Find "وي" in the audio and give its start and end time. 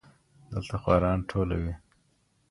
1.61-1.73